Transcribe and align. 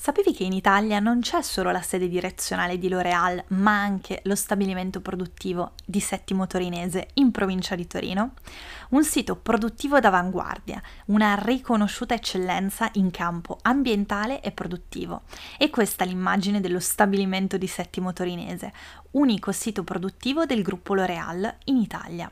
Sapevi 0.00 0.32
che 0.32 0.44
in 0.44 0.52
Italia 0.52 1.00
non 1.00 1.18
c'è 1.18 1.42
solo 1.42 1.72
la 1.72 1.82
sede 1.82 2.08
direzionale 2.08 2.78
di 2.78 2.88
L'Oreal, 2.88 3.42
ma 3.48 3.80
anche 3.80 4.20
lo 4.24 4.36
stabilimento 4.36 5.00
produttivo 5.00 5.72
di 5.84 5.98
Settimo 5.98 6.46
Torinese 6.46 7.08
in 7.14 7.32
provincia 7.32 7.74
di 7.74 7.84
Torino? 7.88 8.34
Un 8.90 9.02
sito 9.02 9.34
produttivo 9.34 9.98
d'avanguardia, 9.98 10.80
una 11.06 11.34
riconosciuta 11.34 12.14
eccellenza 12.14 12.88
in 12.92 13.10
campo 13.10 13.58
ambientale 13.62 14.40
e 14.40 14.52
produttivo. 14.52 15.22
E 15.58 15.68
questa 15.68 16.04
è 16.04 16.06
l'immagine 16.06 16.60
dello 16.60 16.78
stabilimento 16.78 17.56
di 17.56 17.66
Settimo 17.66 18.12
Torinese, 18.12 18.72
unico 19.10 19.50
sito 19.50 19.82
produttivo 19.82 20.46
del 20.46 20.62
gruppo 20.62 20.94
L'Oreal 20.94 21.56
in 21.64 21.76
Italia. 21.76 22.30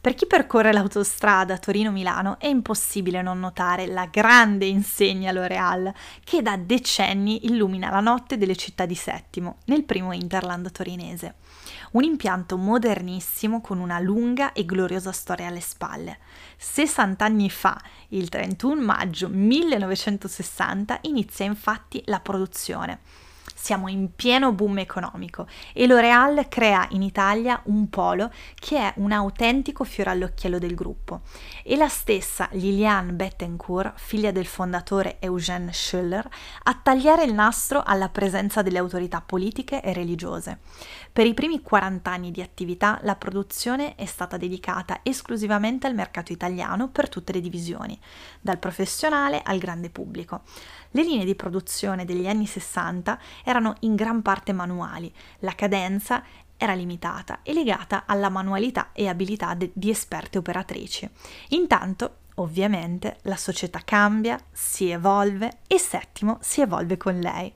Per 0.00 0.14
chi 0.14 0.26
percorre 0.26 0.72
l'autostrada 0.72 1.56
Torino-Milano 1.56 2.38
è 2.38 2.48
impossibile 2.48 3.22
non 3.22 3.38
notare 3.38 3.86
la 3.86 4.06
grande 4.06 4.66
insegna 4.66 5.32
L'Oreal 5.32 5.94
che 6.22 6.42
da 6.42 6.56
decenni 6.56 7.02
illumina 7.12 7.90
la 7.90 8.00
notte 8.00 8.38
delle 8.38 8.56
città 8.56 8.86
di 8.86 8.94
Settimo, 8.94 9.58
nel 9.66 9.84
primo 9.84 10.12
Interland 10.12 10.70
torinese. 10.72 11.34
Un 11.92 12.04
impianto 12.04 12.56
modernissimo 12.56 13.60
con 13.60 13.78
una 13.78 13.98
lunga 13.98 14.52
e 14.52 14.64
gloriosa 14.64 15.12
storia 15.12 15.48
alle 15.48 15.60
spalle. 15.60 16.18
60 16.56 17.24
anni 17.24 17.50
fa, 17.50 17.80
il 18.08 18.28
31 18.28 18.80
maggio 18.80 19.28
1960, 19.28 21.00
inizia 21.02 21.44
infatti 21.44 22.02
la 22.06 22.20
produzione 22.20 23.00
siamo 23.64 23.88
in 23.88 24.14
pieno 24.14 24.52
boom 24.52 24.80
economico 24.80 25.46
e 25.72 25.86
L'Oreal 25.86 26.48
crea 26.48 26.86
in 26.90 27.00
Italia 27.00 27.62
un 27.64 27.88
polo 27.88 28.30
che 28.54 28.76
è 28.76 28.92
un 28.96 29.10
autentico 29.10 29.84
fiore 29.84 30.10
all'occhiello 30.10 30.58
del 30.58 30.74
gruppo. 30.74 31.22
E 31.62 31.74
la 31.74 31.88
stessa 31.88 32.46
Liliane 32.52 33.12
Bettencourt, 33.12 33.94
figlia 33.96 34.32
del 34.32 34.44
fondatore 34.44 35.16
Eugène 35.18 35.72
Schuller, 35.72 36.28
a 36.64 36.74
tagliare 36.74 37.24
il 37.24 37.32
nastro 37.32 37.82
alla 37.82 38.10
presenza 38.10 38.60
delle 38.60 38.76
autorità 38.76 39.22
politiche 39.22 39.80
e 39.80 39.94
religiose. 39.94 40.58
Per 41.10 41.24
i 41.24 41.32
primi 41.32 41.62
40 41.62 42.10
anni 42.10 42.30
di 42.30 42.42
attività 42.42 42.98
la 43.02 43.16
produzione 43.16 43.94
è 43.94 44.04
stata 44.04 44.36
dedicata 44.36 45.00
esclusivamente 45.02 45.86
al 45.86 45.94
mercato 45.94 46.32
italiano 46.32 46.88
per 46.88 47.08
tutte 47.08 47.32
le 47.32 47.40
divisioni, 47.40 47.98
dal 48.42 48.58
professionale 48.58 49.40
al 49.42 49.56
grande 49.56 49.88
pubblico. 49.88 50.42
Le 50.90 51.02
linee 51.02 51.24
di 51.24 51.34
produzione 51.34 52.04
degli 52.04 52.28
anni 52.28 52.46
60 52.46 53.18
erano 53.42 53.53
in 53.80 53.94
gran 53.94 54.22
parte 54.22 54.52
manuali, 54.52 55.12
la 55.40 55.54
cadenza 55.54 56.22
era 56.56 56.74
limitata 56.74 57.40
e 57.42 57.52
legata 57.52 58.04
alla 58.06 58.28
manualità 58.28 58.90
e 58.92 59.08
abilità 59.08 59.54
de- 59.54 59.70
di 59.74 59.90
esperte 59.90 60.38
operatrici. 60.38 61.08
Intanto 61.48 62.18
Ovviamente 62.38 63.18
la 63.22 63.36
società 63.36 63.80
cambia, 63.84 64.36
si 64.50 64.90
evolve 64.90 65.58
e 65.68 65.78
Settimo 65.78 66.38
si 66.40 66.62
evolve 66.62 66.96
con 66.96 67.20
lei. 67.20 67.52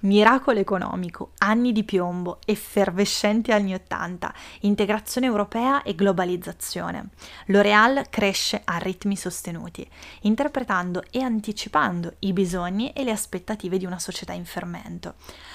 Miracolo 0.00 0.58
economico, 0.58 1.32
anni 1.38 1.72
di 1.72 1.82
piombo, 1.82 2.38
effervescenti 2.44 3.52
anni 3.52 3.72
Ottanta, 3.72 4.34
integrazione 4.60 5.26
europea 5.26 5.82
e 5.82 5.94
globalizzazione. 5.94 7.08
L'Oreal 7.46 8.08
cresce 8.10 8.60
a 8.64 8.76
ritmi 8.76 9.16
sostenuti, 9.16 9.88
interpretando 10.22 11.04
e 11.10 11.22
anticipando 11.22 12.16
i 12.20 12.34
bisogni 12.34 12.92
e 12.92 13.04
le 13.04 13.12
aspettative 13.12 13.78
di 13.78 13.86
una 13.86 13.98
società 13.98 14.34
in 14.34 14.44
fermento. 14.44 15.14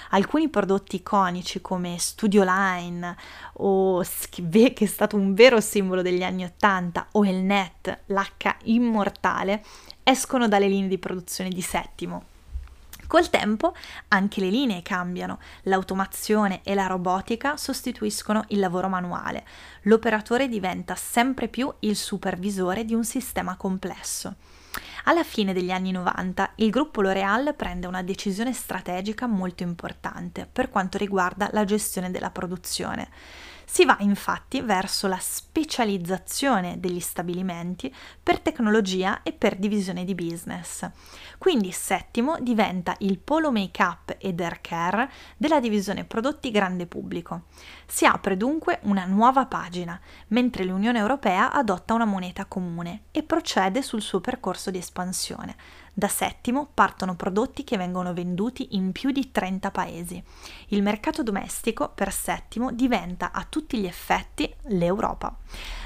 Alcuni 0.10 0.50
prodotti 0.50 0.96
iconici 0.96 1.62
come 1.62 1.98
Studio 2.00 2.44
Line 2.44 3.16
o 3.54 4.02
che 4.02 4.74
è 4.74 4.86
stato 4.86 5.16
un 5.16 5.36
vero 5.36 5.62
simbolo 5.62 6.02
degli 6.02 6.24
anni 6.24 6.44
Ottanta 6.44 7.08
o 7.12 7.24
il 7.24 7.38
NET, 7.38 8.00
l'H 8.08 8.62
immortale, 8.64 9.64
escono 10.04 10.48
dalle 10.48 10.68
linee 10.68 10.90
di 10.90 10.98
produzione 10.98 11.50
di 11.50 11.62
Settimo. 11.62 12.32
Col 13.08 13.30
tempo 13.30 13.76
anche 14.08 14.40
le 14.40 14.50
linee 14.50 14.82
cambiano, 14.82 15.40
l'automazione 15.64 16.62
e 16.64 16.74
la 16.74 16.88
robotica 16.88 17.58
sostituiscono 17.58 18.44
il 18.48 18.60
lavoro 18.60 18.88
manuale, 18.88 19.46
l'operatore 19.84 20.48
diventa 20.48 20.96
sempre 20.96 21.48
più 21.48 21.72
il 21.80 21.96
supervisore 21.96 22.86
di 22.86 22.94
un 22.94 23.04
sistema 23.04 23.56
complesso. 23.56 24.36
Alla 25.04 25.24
fine 25.24 25.54
degli 25.54 25.70
anni 25.70 25.92
90 25.92 26.54
il 26.56 26.70
gruppo 26.70 27.02
L'Oréal 27.02 27.54
prende 27.56 27.88
una 27.88 28.02
decisione 28.02 28.54
strategica 28.54 29.28
molto 29.28 29.62
importante 29.62 30.48
per 30.52 30.70
quanto 30.70 30.98
riguarda 30.98 31.50
la 31.52 31.66
gestione 31.66 32.10
della 32.10 32.32
produzione. 32.32 33.10
Si 33.66 33.86
va 33.86 33.98
infatti 34.00 34.62
verso 34.62 35.08
la 35.08 35.18
specializzazione 35.20 36.80
degli 36.80 37.00
stabilimenti 37.00 37.94
per 38.22 38.40
tecnologia 38.40 39.24
e 39.24 39.34
per 39.34 39.56
divisione 39.56 40.04
di 40.06 40.16
business. 40.16 40.90
Quindi 41.38 41.72
Settimo 41.72 42.38
diventa 42.40 42.96
il 43.00 43.20
polo 43.20 43.52
make-up 43.52 44.18
ed 44.20 44.40
hair 44.40 44.62
care 44.62 45.10
della 45.38 45.60
divisione 45.60 46.04
prodotti 46.04 46.52
grande 46.52 46.86
pubblico. 46.86 47.44
Si 47.86 48.06
apre 48.06 48.38
dunque 48.38 48.80
una 48.84 49.06
nuova 49.06 49.46
pagina, 49.46 50.00
mentre 50.28 50.64
l'Unione 50.64 51.00
Europea 51.00 51.52
adotta 51.52 51.94
una 51.94 52.06
moneta 52.06 52.46
comune 52.46 53.04
e 53.12 53.24
procede 53.24 53.82
sul 53.82 54.02
suo 54.02 54.22
percorso 54.22 54.72
di 54.72 54.78
espansione 54.78 55.56
da 55.94 56.08
Settimo 56.08 56.70
partono 56.74 57.16
prodotti 57.16 57.64
che 57.64 57.78
vengono 57.78 58.14
venduti 58.14 58.70
in 58.72 58.92
più 58.92 59.12
di 59.12 59.32
30 59.32 59.70
paesi. 59.70 60.22
Il 60.70 60.82
mercato 60.82 61.22
domestico 61.22 61.92
per 61.94 62.12
Settimo 62.12 62.72
diventa 62.72 63.32
a 63.32 63.46
tutti 63.48 63.78
gli 63.78 63.86
effetti 63.86 64.52
l'Europa. 64.70 65.38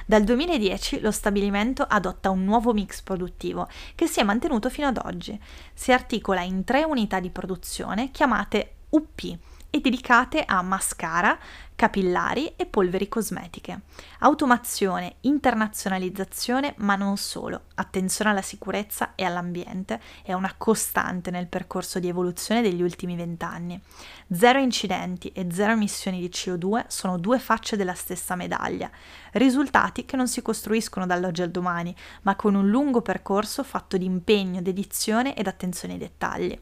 Dal 0.05 0.23
2010 0.23 1.01
lo 1.01 1.11
stabilimento 1.11 1.83
adotta 1.83 2.29
un 2.29 2.45
nuovo 2.45 2.71
mix 2.71 3.01
produttivo 3.01 3.67
che 3.95 4.07
si 4.07 4.21
è 4.21 4.23
mantenuto 4.23 4.69
fino 4.69 4.87
ad 4.87 5.01
oggi. 5.03 5.37
Si 5.73 5.91
articola 5.91 6.41
in 6.41 6.63
tre 6.63 6.85
unità 6.85 7.19
di 7.19 7.29
produzione 7.29 8.09
chiamate 8.11 8.75
UP 8.89 9.37
e 9.69 9.79
dedicate 9.79 10.43
a 10.45 10.61
mascara, 10.61 11.37
capillari 11.75 12.53
e 12.55 12.65
polveri 12.65 13.07
cosmetiche. 13.07 13.81
Automazione, 14.19 15.17
internazionalizzazione, 15.21 16.73
ma 16.77 16.95
non 16.95 17.17
solo. 17.17 17.65
Attenzione 17.75 18.31
alla 18.31 18.41
sicurezza 18.41 19.13
e 19.13 19.23
all'ambiente 19.23 20.01
è 20.23 20.33
una 20.33 20.55
costante 20.57 21.29
nel 21.29 21.47
percorso 21.47 21.99
di 21.99 22.07
evoluzione 22.07 22.63
degli 22.63 22.81
ultimi 22.81 23.15
vent'anni. 23.15 23.79
Zero 24.31 24.59
incidenti 24.59 25.31
e 25.33 25.47
zero 25.51 25.73
emissioni 25.73 26.19
di 26.19 26.29
CO2 26.29 26.85
sono 26.87 27.19
due 27.19 27.37
facce 27.37 27.75
della 27.75 27.93
stessa 27.93 28.35
medaglia, 28.35 28.89
risultati 29.33 30.05
che 30.05 30.15
non 30.15 30.27
si 30.27 30.41
costruiscono 30.41 31.05
dall'oggi 31.05 31.43
al 31.43 31.51
domani, 31.51 31.95
ma 32.23 32.35
con 32.35 32.55
un 32.55 32.67
lungo 32.67 33.01
percorso 33.01 33.63
fatto 33.63 33.97
di 33.97 34.05
impegno, 34.05 34.61
dedizione 34.63 35.35
ed 35.35 35.45
attenzione 35.45 35.93
ai 35.93 35.99
dettagli. 35.99 36.59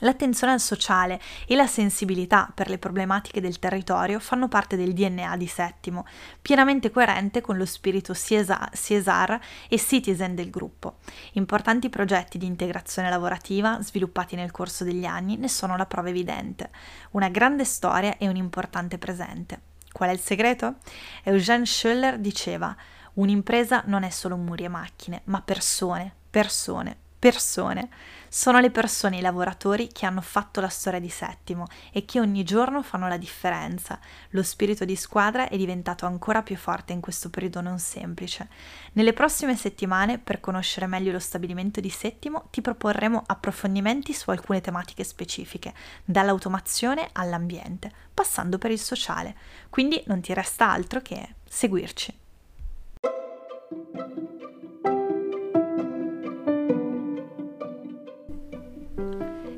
L'attenzione 0.00 0.52
al 0.52 0.60
sociale 0.60 1.20
e 1.46 1.56
la 1.56 1.66
sensibilità 1.66 2.50
per 2.54 2.68
le 2.68 2.78
problematiche 2.78 3.40
del 3.40 3.58
territorio 3.58 4.20
fanno 4.20 4.48
parte 4.48 4.76
del 4.76 4.92
DNA 4.92 5.36
di 5.36 5.46
Settimo, 5.46 6.06
pienamente 6.40 6.90
coerente 6.90 7.40
con 7.40 7.56
lo 7.56 7.66
spirito 7.66 8.12
CSR 8.12 9.38
e 9.68 9.78
citizen 9.78 10.34
del 10.34 10.50
gruppo. 10.50 10.98
Importanti 11.32 11.88
progetti 11.88 12.38
di 12.38 12.46
integrazione 12.46 13.10
lavorativa 13.10 13.82
sviluppati 13.82 14.36
nel 14.36 14.50
corso 14.50 14.84
degli 14.84 15.04
anni 15.04 15.36
ne 15.36 15.48
sono 15.48 15.76
la 15.76 15.86
prova 15.86 16.10
evidente. 16.10 16.70
Una 17.12 17.28
grande 17.28 17.64
storia 17.64 18.16
e 18.18 18.28
un 18.28 18.36
importante 18.36 18.98
presente. 18.98 19.60
Qual 19.90 20.10
è 20.10 20.12
il 20.12 20.20
segreto? 20.20 20.76
Eugène 21.24 21.66
Schuller 21.66 22.18
diceva: 22.18 22.76
Un'impresa 23.14 23.82
non 23.86 24.04
è 24.04 24.10
solo 24.10 24.36
muri 24.36 24.64
e 24.64 24.68
macchine, 24.68 25.22
ma 25.24 25.42
persone, 25.42 26.14
persone, 26.30 26.96
persone. 27.18 27.88
Sono 28.30 28.60
le 28.60 28.70
persone, 28.70 29.16
i 29.16 29.22
lavoratori 29.22 29.88
che 29.88 30.04
hanno 30.04 30.20
fatto 30.20 30.60
la 30.60 30.68
storia 30.68 31.00
di 31.00 31.08
Settimo 31.08 31.66
e 31.92 32.04
che 32.04 32.20
ogni 32.20 32.44
giorno 32.44 32.82
fanno 32.82 33.08
la 33.08 33.16
differenza. 33.16 33.98
Lo 34.30 34.42
spirito 34.42 34.84
di 34.84 34.96
squadra 34.96 35.48
è 35.48 35.56
diventato 35.56 36.04
ancora 36.04 36.42
più 36.42 36.56
forte 36.56 36.92
in 36.92 37.00
questo 37.00 37.30
periodo 37.30 37.62
non 37.62 37.78
semplice. 37.78 38.48
Nelle 38.92 39.14
prossime 39.14 39.56
settimane, 39.56 40.18
per 40.18 40.40
conoscere 40.40 40.86
meglio 40.86 41.12
lo 41.12 41.18
stabilimento 41.18 41.80
di 41.80 41.90
Settimo, 41.90 42.48
ti 42.50 42.60
proporremo 42.60 43.22
approfondimenti 43.26 44.12
su 44.12 44.28
alcune 44.28 44.60
tematiche 44.60 45.04
specifiche, 45.04 45.72
dall'automazione 46.04 47.08
all'ambiente, 47.12 47.90
passando 48.12 48.58
per 48.58 48.70
il 48.70 48.80
sociale. 48.80 49.34
Quindi 49.70 50.02
non 50.06 50.20
ti 50.20 50.34
resta 50.34 50.70
altro 50.70 51.00
che 51.00 51.36
seguirci. 51.48 52.18